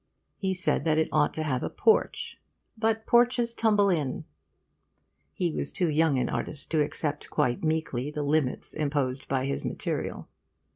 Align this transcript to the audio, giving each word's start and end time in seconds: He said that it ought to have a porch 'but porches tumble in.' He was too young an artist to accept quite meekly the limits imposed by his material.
He 0.39 0.55
said 0.55 0.83
that 0.85 0.97
it 0.97 1.09
ought 1.11 1.31
to 1.35 1.43
have 1.43 1.61
a 1.61 1.69
porch 1.69 2.41
'but 2.75 3.05
porches 3.05 3.53
tumble 3.53 3.91
in.' 3.91 4.25
He 5.31 5.51
was 5.51 5.71
too 5.71 5.91
young 5.91 6.17
an 6.17 6.27
artist 6.27 6.71
to 6.71 6.81
accept 6.83 7.29
quite 7.29 7.63
meekly 7.63 8.09
the 8.09 8.23
limits 8.23 8.73
imposed 8.73 9.27
by 9.27 9.45
his 9.45 9.63
material. 9.63 10.27